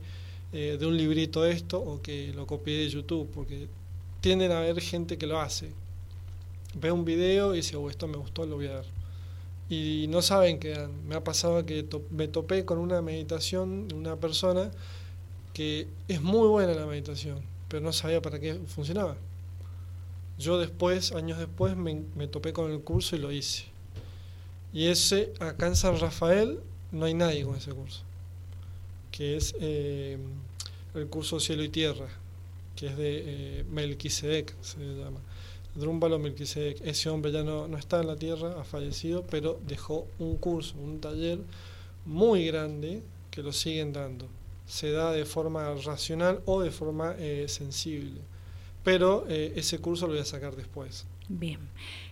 de 0.53 0.85
un 0.85 0.97
librito 0.97 1.47
esto 1.47 1.81
o 1.81 2.03
que 2.03 2.33
lo 2.35 2.47
copié 2.47 2.79
de 2.79 2.89
YouTube, 2.89 3.31
porque 3.33 3.69
tienden 4.21 4.53
a 4.53 4.59
haber 4.59 4.81
gente 4.81 5.17
que 5.17 5.27
lo 5.27 5.41
hace. 5.41 5.71
Ve 6.75 6.91
un 6.91 7.05
video 7.05 7.55
y 7.55 7.59
dice, 7.59 7.77
oh, 7.77 7.89
esto 7.89 8.09
me 8.09 8.17
gustó, 8.17 8.45
lo 8.45 8.57
voy 8.57 8.67
a 8.67 8.75
ver 8.75 9.02
y 9.73 10.07
no 10.09 10.21
saben 10.21 10.59
que 10.59 10.87
me 11.09 11.15
ha 11.15 11.25
pasado 11.25 11.65
que 11.65 11.87
me 12.11 12.29
topé 12.29 12.67
con 12.67 12.77
una 12.77 13.01
meditación 13.01 13.89
de 13.89 13.95
una 13.95 14.17
persona 14.17 14.71
que 15.55 15.89
es 16.09 16.21
muy 16.21 16.47
buena 16.47 16.75
la 16.75 16.85
meditación, 16.85 17.41
pero 17.69 17.83
no 17.83 17.91
sabía 17.95 18.21
para 18.21 18.39
qué 18.39 18.61
funcionaba. 18.67 19.17
Yo 20.39 20.59
después, 20.59 21.13
años 21.13 21.39
después, 21.39 21.75
me, 21.75 22.27
topé 22.27 22.53
con 22.53 22.71
el 22.71 22.81
curso 22.81 23.17
y 23.17 23.19
lo 23.19 23.33
hice. 23.33 23.65
Y 24.75 24.89
ese, 24.89 25.33
acá 25.41 25.69
en 25.69 25.77
San 25.77 25.99
Rafael, 25.99 26.61
no 26.91 27.07
hay 27.07 27.15
nadie 27.15 27.43
con 27.43 27.57
ese 27.57 27.73
curso, 27.73 28.03
que 29.11 29.39
es 29.39 29.55
eh, 29.59 30.19
el 30.95 31.07
curso 31.07 31.41
Cielo 31.41 31.65
y 31.65 31.71
Tierra, 31.71 32.09
que 32.77 32.89
es 32.89 32.97
de 32.99 33.23
eh, 33.25 33.65
Melquisedec, 33.71 34.55
se 34.61 34.81
llama. 34.81 35.21
Drúmbalo 35.75 36.19
Melquisedec, 36.19 36.81
ese 36.85 37.09
hombre 37.09 37.33
ya 37.33 37.43
no, 37.43 37.67
no 37.67 37.79
está 37.79 38.01
en 38.01 38.07
la 38.07 38.17
tierra, 38.17 38.61
ha 38.61 38.65
fallecido, 38.65 39.25
pero 39.31 39.59
dejó 39.67 40.07
un 40.19 40.37
curso, 40.37 40.77
un 40.79 41.01
taller 41.01 41.39
muy 42.05 42.47
grande 42.47 43.03
que 43.31 43.43
lo 43.43 43.53
siguen 43.53 43.93
dando. 43.93 44.27
Se 44.67 44.91
da 44.93 45.13
de 45.13 45.25
forma 45.25 45.75
racional 45.85 46.41
o 46.45 46.61
de 46.61 46.71
forma 46.71 47.15
eh, 47.19 47.47
sensible. 47.49 48.21
Pero 48.85 49.25
eh, 49.29 49.53
ese 49.57 49.79
curso 49.79 50.07
lo 50.07 50.13
voy 50.13 50.23
a 50.23 50.25
sacar 50.25 50.57
después. 50.57 51.07
Bien. 51.29 51.61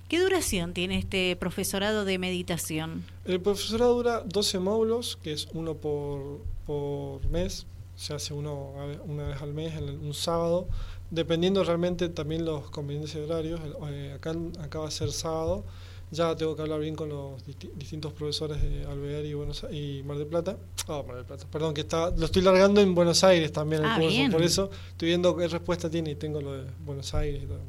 ¿Qué 0.08 0.18
duración 0.18 0.72
tiene 0.72 0.98
este 0.98 1.36
profesorado 1.36 2.04
de 2.04 2.18
meditación? 2.18 3.04
El 3.24 3.40
profesorado 3.40 3.94
dura 3.94 4.24
12 4.26 4.58
módulos, 4.58 5.18
que 5.22 5.32
es 5.32 5.48
uno 5.52 5.74
por, 5.74 6.40
por 6.66 7.24
mes. 7.28 7.66
Se 7.94 8.14
hace 8.14 8.32
uno 8.32 8.72
una 9.04 9.28
vez 9.28 9.42
al 9.42 9.52
mes, 9.52 9.78
un 9.78 10.14
sábado 10.14 10.66
dependiendo 11.10 11.64
realmente 11.64 12.08
también 12.08 12.44
los 12.44 12.70
conveniencias 12.70 13.26
de 13.26 13.32
horarios, 13.32 13.60
eh, 13.90 14.12
acá, 14.14 14.34
acá 14.60 14.78
va 14.78 14.88
a 14.88 14.90
ser 14.90 15.12
sábado, 15.12 15.64
ya 16.12 16.34
tengo 16.34 16.56
que 16.56 16.62
hablar 16.62 16.80
bien 16.80 16.96
con 16.96 17.08
los 17.08 17.44
distintos 17.76 18.12
profesores 18.12 18.60
de 18.62 18.84
Alvear 18.84 19.24
y, 19.24 19.34
Buenos, 19.34 19.64
y 19.70 20.02
Mar 20.04 20.18
del 20.18 20.26
Plata. 20.26 20.56
Oh, 20.88 21.04
Mar 21.04 21.16
del 21.16 21.24
Plata, 21.24 21.46
perdón, 21.50 21.72
que 21.72 21.82
está, 21.82 22.10
lo 22.10 22.26
estoy 22.26 22.42
largando 22.42 22.80
en 22.80 22.94
Buenos 22.94 23.22
Aires 23.22 23.52
también 23.52 23.82
el 23.84 23.90
ah, 23.90 23.98
curso, 23.98 24.30
por 24.30 24.42
eso 24.42 24.70
estoy 24.90 25.08
viendo 25.08 25.36
qué 25.36 25.46
respuesta 25.46 25.88
tiene 25.88 26.12
y 26.12 26.14
tengo 26.16 26.40
lo 26.40 26.52
de 26.54 26.64
Buenos 26.84 27.14
Aires 27.14 27.42
y 27.44 27.46
todo. 27.46 27.60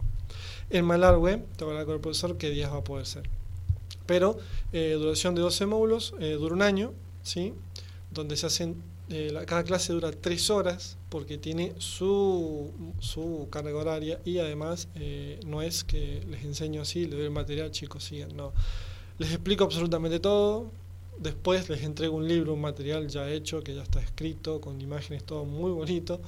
En 0.70 0.86
Malargüe, 0.86 1.38
tengo 1.38 1.58
que 1.58 1.64
hablar 1.66 1.86
con 1.86 1.96
el 1.96 2.02
profesor 2.02 2.38
qué 2.38 2.50
días 2.50 2.72
va 2.72 2.78
a 2.78 2.84
poder 2.84 3.06
ser. 3.06 3.30
Pero 4.06 4.38
eh, 4.74 4.96
duración 4.98 5.36
de 5.36 5.42
12 5.42 5.66
módulos, 5.68 6.16
eh, 6.20 6.32
dura 6.40 6.56
un 6.56 6.62
año, 6.62 6.94
¿sí? 7.24 7.54
donde 8.12 8.38
se 8.38 8.48
hacen 8.48 8.82
eh, 9.12 9.34
cada 9.46 9.64
clase 9.64 9.94
dura 9.94 10.12
tres 10.12 10.50
horas 10.50 10.98
porque 11.10 11.38
tiene 11.38 11.74
su, 11.78 12.72
su 13.00 13.48
carga 13.52 13.76
horaria 13.76 14.22
y 14.24 14.38
además 14.38 14.88
eh, 14.96 15.40
no 15.46 15.62
es 15.62 15.84
que 15.84 16.24
les 16.30 16.44
enseño 16.46 16.82
así, 16.82 17.02
les 17.02 17.12
doy 17.12 17.26
el 17.26 17.32
material, 17.32 17.72
chicos, 17.72 18.06
sigan, 18.06 18.36
no. 18.36 18.54
Les 19.18 19.32
explico 19.32 19.66
absolutamente 19.66 20.20
todo, 20.20 20.72
después 21.20 21.70
les 21.70 21.84
entrego 21.84 22.16
un 22.16 22.28
libro, 22.28 22.54
un 22.54 22.62
material 22.62 23.08
ya 23.08 23.30
hecho, 23.30 23.62
que 23.62 23.76
ya 23.76 23.84
está 23.84 24.00
escrito, 24.00 24.62
con 24.62 24.80
imágenes, 24.80 25.24
todo 25.24 25.44
muy 25.46 25.72
bonito, 25.72 26.22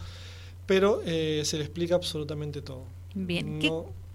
pero 0.65 1.01
eh, 1.05 1.41
se 1.45 1.57
les 1.57 1.67
explica 1.67 1.95
absolutamente 1.95 2.61
todo. 2.61 2.83
Bien, 3.15 3.59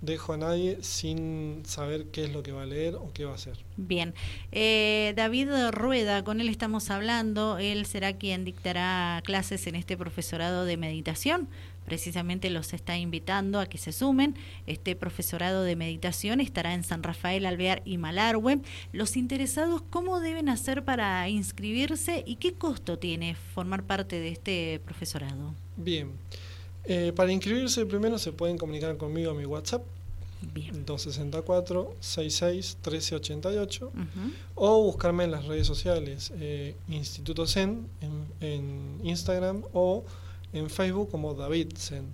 dejo 0.00 0.32
a 0.32 0.36
nadie 0.36 0.78
sin 0.82 1.62
saber 1.64 2.06
qué 2.06 2.24
es 2.24 2.32
lo 2.32 2.42
que 2.42 2.52
va 2.52 2.62
a 2.62 2.66
leer 2.66 2.94
o 2.94 3.12
qué 3.12 3.24
va 3.24 3.32
a 3.32 3.34
hacer. 3.34 3.58
Bien. 3.76 4.14
Eh, 4.52 5.12
David 5.16 5.48
Rueda, 5.70 6.24
con 6.24 6.40
él 6.40 6.48
estamos 6.48 6.90
hablando. 6.90 7.58
Él 7.58 7.86
será 7.86 8.12
quien 8.14 8.44
dictará 8.44 9.20
clases 9.24 9.66
en 9.66 9.74
este 9.74 9.96
profesorado 9.96 10.64
de 10.64 10.76
meditación. 10.76 11.48
Precisamente 11.84 12.50
los 12.50 12.74
está 12.74 12.98
invitando 12.98 13.60
a 13.60 13.66
que 13.66 13.78
se 13.78 13.92
sumen. 13.92 14.34
Este 14.66 14.94
profesorado 14.94 15.62
de 15.62 15.74
meditación 15.74 16.40
estará 16.40 16.74
en 16.74 16.84
San 16.84 17.02
Rafael, 17.02 17.46
Alvear 17.46 17.80
y 17.86 17.96
Malargüe. 17.96 18.60
Los 18.92 19.16
interesados, 19.16 19.82
¿cómo 19.88 20.20
deben 20.20 20.50
hacer 20.50 20.84
para 20.84 21.26
inscribirse 21.30 22.24
y 22.26 22.36
qué 22.36 22.52
costo 22.52 22.98
tiene 22.98 23.34
formar 23.34 23.84
parte 23.84 24.20
de 24.20 24.28
este 24.28 24.80
profesorado? 24.84 25.54
Bien. 25.78 26.12
Eh, 26.90 27.12
para 27.14 27.30
inscribirse 27.30 27.84
primero 27.84 28.18
se 28.18 28.32
pueden 28.32 28.56
comunicar 28.56 28.96
conmigo 28.96 29.30
a 29.30 29.34
mi 29.34 29.44
WhatsApp. 29.44 29.82
264 30.40 31.96
66 32.00 32.76
1388 32.76 33.92
o 34.54 34.82
buscarme 34.84 35.24
en 35.24 35.32
las 35.32 35.46
redes 35.46 35.66
sociales 35.66 36.32
eh, 36.36 36.76
Instituto 36.88 37.44
Zen 37.44 37.88
en, 38.40 39.00
Instagram 39.02 39.64
o 39.72 40.04
en 40.52 40.70
Facebook 40.70 41.10
como 41.10 41.34
David 41.34 41.72
Zen. 41.76 42.04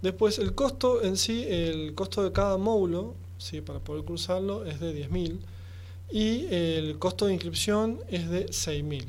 Después 0.00 0.38
el 0.38 0.54
costo 0.54 1.02
en 1.02 1.16
sí, 1.16 1.44
el 1.46 1.94
costo 1.94 2.24
de 2.24 2.32
cada 2.32 2.56
módulo, 2.56 3.14
¿sí? 3.38 3.60
para 3.60 3.78
poder 3.78 4.04
cruzarlo, 4.04 4.64
es 4.64 4.80
de 4.80 5.08
10.000 5.08 5.38
y 6.10 6.46
el 6.50 6.98
costo 6.98 7.26
de 7.26 7.34
inscripción 7.34 8.00
es 8.08 8.28
de 8.30 8.46
6.000. 8.46 9.06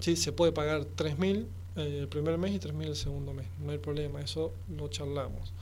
¿Sí? 0.00 0.16
Se 0.16 0.32
puede 0.32 0.52
pagar 0.52 0.86
3.000 0.96 1.46
eh, 1.78 1.98
el 2.00 2.08
primer 2.08 2.38
mes 2.38 2.52
y 2.52 2.58
3.000 2.58 2.86
el 2.86 2.96
segundo 2.96 3.32
mes. 3.32 3.46
No 3.60 3.72
hay 3.72 3.78
problema, 3.78 4.20
eso 4.20 4.52
lo 4.76 4.88
charlamos. 4.88 5.52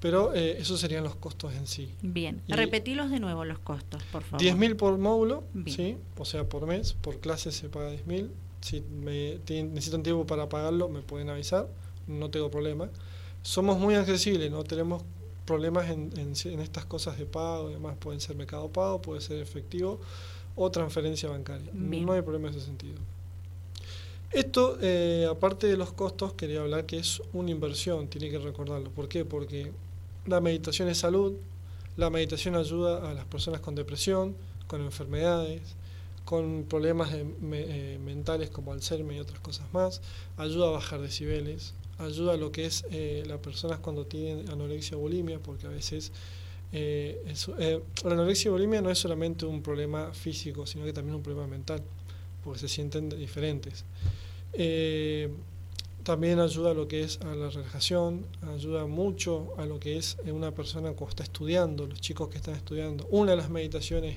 Pero 0.00 0.32
eh, 0.34 0.56
esos 0.58 0.78
serían 0.78 1.02
los 1.02 1.16
costos 1.16 1.54
en 1.54 1.66
sí. 1.66 1.92
Bien, 2.02 2.40
repetilos 2.46 3.10
de 3.10 3.18
nuevo 3.18 3.44
los 3.44 3.58
costos, 3.58 4.02
por 4.12 4.22
favor. 4.22 4.44
10.000 4.44 4.76
por 4.76 4.96
módulo, 4.98 5.44
¿sí? 5.66 5.96
o 6.16 6.24
sea, 6.24 6.48
por 6.48 6.66
mes, 6.66 6.92
por 6.92 7.18
clase 7.18 7.50
se 7.50 7.68
paga 7.68 7.92
10.000. 7.92 8.28
Si 8.60 8.80
me, 8.80 9.38
necesitan 9.64 10.02
tiempo 10.02 10.26
para 10.26 10.48
pagarlo, 10.48 10.88
me 10.88 11.00
pueden 11.00 11.30
avisar, 11.30 11.68
no 12.06 12.30
tengo 12.30 12.50
problema. 12.50 12.88
Somos 13.42 13.78
muy 13.78 13.94
accesibles, 13.94 14.50
no 14.50 14.62
tenemos 14.62 15.02
problemas 15.44 15.90
en, 15.90 16.12
en, 16.16 16.60
estas 16.60 16.84
cosas 16.84 17.18
de 17.18 17.24
pago, 17.24 17.68
además 17.68 17.96
pueden 17.98 18.20
ser 18.20 18.36
mercado 18.36 18.68
pago, 18.70 19.00
puede 19.00 19.20
ser 19.20 19.40
efectivo 19.40 19.98
o 20.54 20.70
transferencia 20.70 21.28
bancaria. 21.28 21.70
No 21.72 22.12
hay 22.12 22.22
problema 22.22 22.48
en 22.48 22.54
ese 22.54 22.66
sentido. 22.66 22.98
Esto, 24.30 24.76
eh, 24.82 25.26
aparte 25.30 25.66
de 25.68 25.78
los 25.78 25.92
costos, 25.92 26.34
quería 26.34 26.60
hablar 26.60 26.84
que 26.84 26.98
es 26.98 27.22
una 27.32 27.50
inversión, 27.50 28.08
tiene 28.08 28.30
que 28.30 28.38
recordarlo. 28.38 28.90
¿Por 28.90 29.08
qué? 29.08 29.24
Porque 29.24 29.72
la 30.26 30.40
meditación 30.40 30.88
es 30.88 30.98
salud, 30.98 31.34
la 31.96 32.10
meditación 32.10 32.54
ayuda 32.54 33.10
a 33.10 33.14
las 33.14 33.24
personas 33.24 33.60
con 33.60 33.74
depresión, 33.74 34.36
con 34.66 34.82
enfermedades, 34.82 35.62
con 36.26 36.66
problemas 36.68 37.10
eh, 37.14 37.98
mentales 38.04 38.50
como 38.50 38.72
Alzheimer 38.72 39.16
y 39.16 39.20
otras 39.20 39.40
cosas 39.40 39.66
más, 39.72 40.02
ayuda 40.36 40.68
a 40.68 40.70
bajar 40.72 41.00
decibeles, 41.00 41.72
ayuda 41.96 42.34
a 42.34 42.36
lo 42.36 42.52
que 42.52 42.66
es 42.66 42.84
eh, 42.90 43.24
las 43.26 43.38
personas 43.38 43.78
cuando 43.78 44.04
tienen 44.04 44.50
anorexia 44.50 44.98
o 44.98 45.00
bulimia, 45.00 45.38
porque 45.38 45.66
a 45.66 45.70
veces 45.70 46.12
la 46.70 48.12
anorexia 48.12 48.50
y 48.50 48.52
bulimia 48.52 48.82
no 48.82 48.90
es 48.90 48.98
solamente 48.98 49.46
un 49.46 49.62
problema 49.62 50.12
físico, 50.12 50.66
sino 50.66 50.84
que 50.84 50.92
también 50.92 51.14
un 51.14 51.22
problema 51.22 51.46
mental 51.46 51.82
porque 52.48 52.60
se 52.60 52.68
sienten 52.68 53.10
diferentes. 53.10 53.84
Eh, 54.54 55.28
también 56.02 56.40
ayuda 56.40 56.70
a 56.70 56.74
lo 56.74 56.88
que 56.88 57.02
es 57.02 57.20
a 57.20 57.34
la 57.34 57.50
relajación, 57.50 58.24
ayuda 58.40 58.86
mucho 58.86 59.52
a 59.58 59.66
lo 59.66 59.78
que 59.78 59.98
es 59.98 60.16
una 60.24 60.52
persona 60.52 60.92
cuando 60.92 61.10
está 61.10 61.24
estudiando, 61.24 61.86
los 61.86 62.00
chicos 62.00 62.30
que 62.30 62.38
están 62.38 62.54
estudiando. 62.54 63.06
Una 63.10 63.32
de 63.32 63.36
las 63.36 63.50
meditaciones 63.50 64.16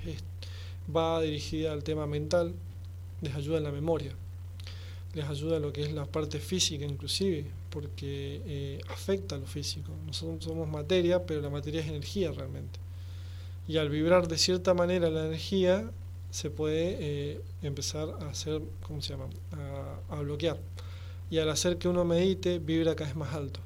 va 0.95 1.21
dirigida 1.21 1.73
al 1.73 1.83
tema 1.83 2.07
mental, 2.07 2.53
les 3.19 3.35
ayuda 3.35 3.57
en 3.57 3.65
la 3.65 3.73
memoria, 3.73 4.13
les 5.13 5.25
ayuda 5.25 5.57
a 5.57 5.59
lo 5.59 5.73
que 5.73 5.83
es 5.83 5.91
la 5.91 6.05
parte 6.05 6.39
física 6.39 6.85
inclusive, 6.85 7.47
porque 7.69 8.41
eh, 8.45 8.79
afecta 8.87 9.35
a 9.35 9.39
lo 9.39 9.45
físico. 9.45 9.91
Nosotros 10.07 10.45
somos 10.45 10.69
materia, 10.69 11.25
pero 11.25 11.41
la 11.41 11.49
materia 11.49 11.81
es 11.81 11.87
energía 11.89 12.31
realmente. 12.31 12.79
Y 13.67 13.75
al 13.75 13.89
vibrar 13.89 14.29
de 14.29 14.37
cierta 14.37 14.73
manera 14.73 15.09
la 15.09 15.25
energía, 15.25 15.91
se 16.31 16.49
puede 16.49 16.97
eh, 16.99 17.41
empezar 17.61 18.09
a 18.21 18.29
hacer, 18.29 18.61
¿cómo 18.81 19.01
se 19.01 19.09
llama?, 19.09 19.27
a, 20.09 20.21
bloquear. 20.21 20.57
Y 21.29 21.37
al 21.37 21.49
hacer 21.49 21.77
que 21.77 21.87
uno 21.87 22.03
medite, 22.03 22.59
vibra 22.59 22.95
cada 22.95 23.09
vez 23.09 23.15
más 23.15 23.33
alto. 23.33 23.59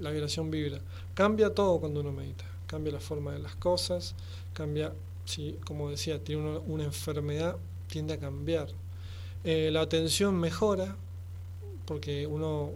La 0.00 0.10
vibración 0.10 0.50
vibra. 0.50 0.80
Cambia 1.14 1.54
todo 1.54 1.78
cuando 1.80 2.00
uno 2.00 2.12
medita. 2.12 2.44
Cambia 2.66 2.92
la 2.92 3.00
forma 3.00 3.32
de 3.32 3.40
las 3.40 3.54
cosas, 3.56 4.14
cambia, 4.52 4.92
si, 5.24 5.58
como 5.66 5.90
decía, 5.90 6.22
tiene 6.22 6.58
una 6.66 6.84
enfermedad, 6.84 7.56
tiende 7.88 8.14
a 8.14 8.18
cambiar. 8.18 8.68
Eh, 9.44 9.70
la 9.70 9.82
atención 9.82 10.34
mejora, 10.36 10.96
porque 11.84 12.26
uno 12.26 12.70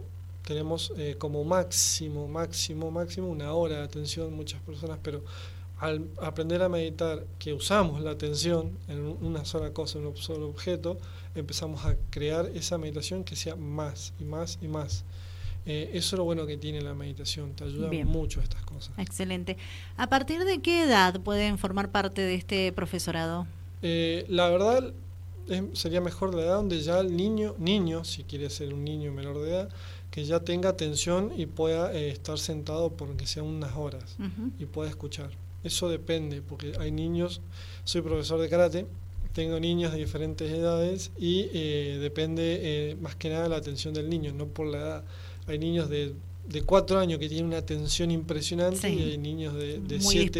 tenemos 0.45 0.93
eh, 0.97 1.15
como 1.17 1.43
máximo, 1.43 2.27
máximo, 2.27 2.91
máximo 2.91 3.27
una 3.27 3.53
hora 3.53 3.77
de 3.77 3.83
atención 3.83 4.33
muchas 4.33 4.61
personas, 4.61 4.99
pero 5.01 5.23
al 5.79 6.09
aprender 6.21 6.61
a 6.61 6.69
meditar, 6.69 7.25
que 7.39 7.53
usamos 7.53 8.01
la 8.01 8.11
atención 8.11 8.77
en 8.87 8.99
una 8.99 9.45
sola 9.45 9.71
cosa, 9.71 9.99
en 9.99 10.07
un 10.07 10.17
solo 10.17 10.47
objeto, 10.47 10.97
empezamos 11.35 11.85
a 11.85 11.95
crear 12.09 12.47
esa 12.53 12.77
meditación 12.77 13.23
que 13.23 13.35
sea 13.35 13.55
más 13.55 14.13
y 14.19 14.25
más 14.25 14.59
y 14.61 14.67
más. 14.67 15.05
Eh, 15.65 15.91
eso 15.93 16.15
es 16.15 16.17
lo 16.17 16.25
bueno 16.25 16.45
que 16.45 16.57
tiene 16.57 16.81
la 16.81 16.93
meditación, 16.93 17.53
te 17.53 17.63
ayuda 17.63 17.89
mucho 18.05 18.41
estas 18.41 18.63
cosas. 18.63 18.91
Excelente. 18.97 19.57
¿A 19.97 20.07
partir 20.09 20.43
de 20.43 20.59
qué 20.59 20.83
edad 20.83 21.21
pueden 21.21 21.57
formar 21.57 21.91
parte 21.91 22.21
de 22.21 22.35
este 22.35 22.71
profesorado? 22.73 23.47
Eh, 23.81 24.25
la 24.27 24.49
verdad 24.49 24.93
sería 25.73 26.01
mejor 26.01 26.35
la 26.35 26.43
edad 26.43 26.55
donde 26.55 26.81
ya 26.81 26.99
el 26.99 27.15
niño, 27.15 27.55
niño, 27.57 28.03
si 28.03 28.23
quiere 28.23 28.49
ser 28.49 28.73
un 28.73 28.83
niño 28.83 29.11
menor 29.11 29.39
de 29.39 29.49
edad, 29.49 29.69
que 30.11 30.25
ya 30.25 30.41
tenga 30.41 30.69
atención 30.69 31.31
y 31.35 31.45
pueda 31.45 31.93
eh, 31.93 32.09
estar 32.09 32.37
sentado 32.37 32.91
por 32.91 33.15
que 33.15 33.25
sean 33.25 33.45
unas 33.45 33.75
horas 33.75 34.17
y 34.59 34.65
pueda 34.65 34.89
escuchar. 34.89 35.29
Eso 35.63 35.89
depende, 35.89 36.41
porque 36.41 36.73
hay 36.79 36.91
niños, 36.91 37.41
soy 37.83 38.01
profesor 38.01 38.39
de 38.39 38.49
karate, 38.49 38.85
tengo 39.33 39.59
niños 39.59 39.91
de 39.91 39.99
diferentes 39.99 40.51
edades 40.51 41.11
y 41.17 41.49
eh, 41.53 41.97
depende 42.01 42.59
eh, 42.61 42.95
más 42.99 43.15
que 43.15 43.29
nada 43.29 43.43
de 43.43 43.49
la 43.49 43.57
atención 43.57 43.93
del 43.93 44.09
niño, 44.09 44.33
no 44.33 44.47
por 44.47 44.67
la 44.67 44.77
edad. 44.79 45.03
Hay 45.47 45.59
niños 45.59 45.89
de, 45.89 46.13
de 46.47 46.61
cuatro 46.63 46.99
años 46.99 47.19
que 47.19 47.27
tienen 47.27 47.47
una 47.47 47.57
atención 47.57 48.11
impresionante 48.11 48.89
y 48.89 49.11
hay 49.11 49.17
niños 49.17 49.53
de, 49.53 49.79
de 49.79 49.99
siete, 49.99 50.39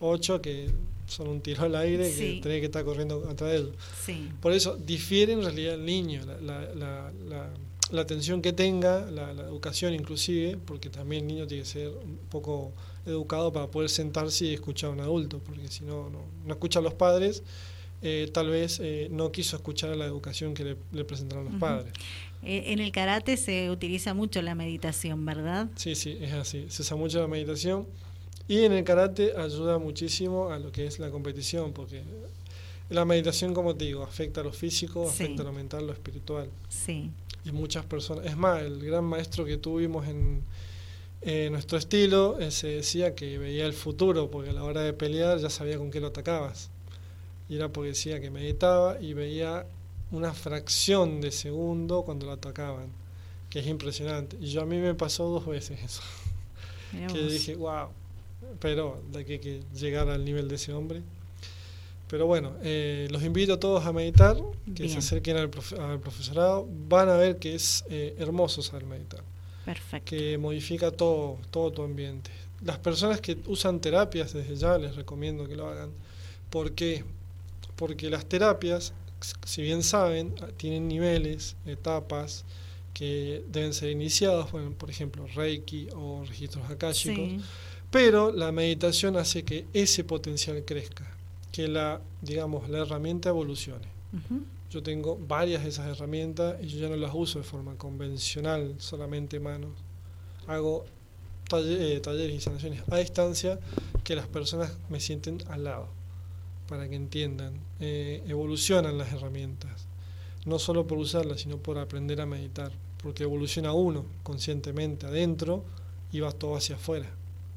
ocho 0.00 0.40
que 0.40 0.70
son 1.06 1.28
un 1.28 1.40
tiro 1.40 1.62
al 1.64 1.76
aire 1.76 2.12
que 2.12 2.40
tenés 2.42 2.60
que 2.60 2.66
estar 2.66 2.84
corriendo 2.84 3.28
atrás 3.28 3.50
de 3.50 3.56
ellos. 3.58 3.74
Por 4.40 4.52
eso 4.52 4.76
difiere 4.76 5.32
en 5.32 5.42
realidad 5.42 5.74
el 5.74 5.84
niño, 5.84 6.22
la, 6.26 6.62
la, 6.74 7.12
la, 7.28 7.50
la 7.90 8.00
atención 8.00 8.42
que 8.42 8.52
tenga, 8.52 9.08
la, 9.10 9.30
educación 9.30 9.94
inclusive, 9.94 10.58
porque 10.64 10.90
también 10.90 11.22
el 11.22 11.28
niño 11.28 11.46
tiene 11.46 11.62
que 11.62 11.68
ser 11.68 11.88
un 11.88 12.18
poco 12.30 12.72
educado 13.06 13.52
para 13.52 13.70
poder 13.70 13.88
sentarse 13.88 14.46
y 14.46 14.54
escuchar 14.54 14.90
a 14.90 14.92
un 14.92 15.00
adulto, 15.00 15.38
porque 15.38 15.68
si 15.68 15.84
no, 15.84 16.10
no, 16.10 16.52
escucha 16.52 16.80
a 16.80 16.82
los 16.82 16.94
padres, 16.94 17.42
eh, 18.02 18.30
tal 18.32 18.50
vez 18.50 18.78
eh, 18.82 19.08
no 19.10 19.32
quiso 19.32 19.56
escuchar 19.56 19.96
la 19.96 20.04
educación 20.04 20.54
que 20.54 20.76
le, 20.92 21.04
presentaron 21.04 21.46
los 21.46 21.54
padres. 21.54 21.92
Eh, 22.42 22.64
en 22.72 22.80
el 22.80 22.92
karate 22.92 23.36
se 23.36 23.70
utiliza 23.70 24.14
mucho 24.14 24.42
la 24.42 24.54
meditación, 24.54 25.24
¿verdad? 25.24 25.68
Sí, 25.76 25.94
sí, 25.94 26.18
es 26.20 26.32
así. 26.32 26.66
Se 26.68 26.82
usa 26.82 26.96
mucho 26.96 27.20
la 27.20 27.26
meditación 27.26 27.86
y 28.48 28.60
en 28.60 28.72
el 28.72 28.84
karate 28.84 29.32
ayuda 29.36 29.78
muchísimo 29.78 30.50
a 30.50 30.58
lo 30.58 30.70
que 30.70 30.86
es 30.86 30.98
la 30.98 31.10
competición, 31.10 31.72
porque 31.72 32.02
la 32.90 33.04
meditación, 33.04 33.54
como 33.54 33.74
te 33.74 33.86
digo, 33.86 34.02
afecta 34.04 34.42
a 34.42 34.44
lo 34.44 34.52
físico, 34.52 35.08
afecta 35.08 35.42
a 35.42 35.46
lo 35.46 35.52
mental, 35.52 35.86
lo 35.86 35.92
espiritual. 35.92 36.48
Sí. 36.68 37.10
Y 37.44 37.50
muchas 37.50 37.84
personas. 37.84 38.26
Es 38.26 38.36
más, 38.36 38.62
el 38.62 38.84
gran 38.84 39.04
maestro 39.04 39.44
que 39.44 39.56
tuvimos 39.56 40.06
en 40.06 40.42
nuestro 41.50 41.78
estilo 41.78 42.38
se 42.50 42.68
decía 42.68 43.14
que 43.14 43.38
veía 43.38 43.66
el 43.66 43.72
futuro, 43.72 44.30
porque 44.30 44.50
a 44.50 44.52
la 44.52 44.64
hora 44.64 44.82
de 44.82 44.92
pelear 44.92 45.38
ya 45.38 45.50
sabía 45.50 45.78
con 45.78 45.90
qué 45.90 46.00
lo 46.00 46.08
atacabas. 46.08 46.70
Y 47.48 47.56
era 47.56 47.68
porque 47.68 47.90
decía 47.90 48.20
que 48.20 48.30
meditaba 48.30 49.00
y 49.00 49.14
veía 49.14 49.66
una 50.10 50.32
fracción 50.32 51.20
de 51.20 51.32
segundo 51.32 52.02
cuando 52.02 52.26
lo 52.26 52.32
atacaban, 52.32 52.88
que 53.50 53.60
es 53.60 53.66
impresionante. 53.66 54.36
Y 54.40 54.46
yo 54.46 54.62
a 54.62 54.66
mí 54.66 54.78
me 54.78 54.94
pasó 54.94 55.28
dos 55.28 55.46
veces 55.46 55.80
eso. 55.82 56.02
que 57.12 57.22
dije, 57.22 57.56
wow, 57.56 57.88
pero 58.60 59.02
de 59.12 59.24
que, 59.24 59.40
que 59.40 59.62
llegar 59.74 60.08
al 60.08 60.24
nivel 60.24 60.48
de 60.48 60.54
ese 60.56 60.72
hombre. 60.72 61.02
Pero 62.08 62.26
bueno, 62.26 62.52
eh, 62.62 63.08
los 63.10 63.22
invito 63.24 63.54
a 63.54 63.60
todos 63.60 63.84
a 63.84 63.92
meditar, 63.92 64.36
que 64.76 64.88
se 64.88 64.98
acerquen 64.98 65.36
al, 65.38 65.50
profesorado. 65.50 66.68
Van 66.88 67.08
a 67.08 67.16
ver 67.16 67.38
que 67.38 67.54
es 67.54 67.84
eh, 67.90 68.14
hermoso 68.18 68.62
saber 68.62 68.86
meditar. 68.86 69.22
Perfecto. 69.66 70.08
Que 70.08 70.38
modifica 70.38 70.90
todo, 70.90 71.38
todo 71.50 71.72
tu 71.72 71.82
ambiente. 71.82 72.30
Las 72.64 72.78
personas 72.78 73.20
que 73.20 73.36
usan 73.46 73.80
terapias 73.80 74.32
desde 74.32 74.56
ya 74.56 74.78
les 74.78 74.96
recomiendo 74.96 75.46
que 75.46 75.56
lo 75.56 75.68
hagan. 75.68 75.90
¿Por 76.48 76.72
qué? 76.72 77.04
Porque 77.74 78.08
las 78.08 78.24
terapias, 78.24 78.94
si 79.44 79.60
bien 79.60 79.82
saben, 79.82 80.34
tienen 80.56 80.88
niveles, 80.88 81.56
etapas 81.66 82.44
que 82.94 83.44
deben 83.48 83.74
ser 83.74 83.90
iniciados, 83.90 84.48
por 84.78 84.88
ejemplo, 84.88 85.26
Reiki 85.34 85.88
o 85.94 86.24
registros 86.26 86.70
akáshicos. 86.70 87.42
Pero 87.90 88.32
la 88.32 88.52
meditación 88.52 89.16
hace 89.16 89.42
que 89.44 89.66
ese 89.74 90.02
potencial 90.04 90.64
crezca, 90.64 91.06
que 91.52 91.68
la, 91.68 92.00
digamos, 92.22 92.70
la 92.70 92.78
herramienta 92.78 93.28
evolucione. 93.28 93.86
Yo 94.70 94.82
tengo 94.82 95.16
varias 95.16 95.62
de 95.62 95.68
esas 95.68 95.86
herramientas 95.86 96.56
y 96.62 96.68
yo 96.68 96.80
ya 96.80 96.88
no 96.88 96.96
las 96.96 97.14
uso 97.14 97.38
de 97.38 97.44
forma 97.44 97.76
convencional, 97.76 98.74
solamente 98.78 99.40
manos. 99.40 99.72
Hago 100.46 100.84
eh, 101.52 102.00
talleres 102.02 102.36
y 102.36 102.40
sanaciones 102.40 102.82
a 102.90 102.96
distancia 102.96 103.58
que 104.04 104.16
las 104.16 104.26
personas 104.26 104.76
me 104.88 105.00
sienten 105.00 105.38
al 105.48 105.64
lado, 105.64 105.88
para 106.68 106.88
que 106.88 106.96
entiendan. 106.96 107.54
Eh, 107.80 108.22
evolucionan 108.26 108.98
las 108.98 109.12
herramientas, 109.12 109.86
no 110.44 110.58
solo 110.58 110.86
por 110.86 110.98
usarlas, 110.98 111.40
sino 111.40 111.58
por 111.58 111.78
aprender 111.78 112.20
a 112.20 112.26
meditar, 112.26 112.72
porque 113.02 113.22
evoluciona 113.22 113.72
uno 113.72 114.04
conscientemente 114.22 115.06
adentro 115.06 115.64
y 116.12 116.20
va 116.20 116.32
todo 116.32 116.56
hacia 116.56 116.76
afuera 116.76 117.08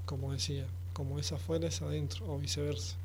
como 0.10 0.34
decía, 0.34 0.66
como 0.94 1.20
es 1.20 1.32
afuera 1.34 1.68
es 1.68 1.84
adentro 1.84 2.26
o 2.34 2.40
viceversa. 2.40 2.98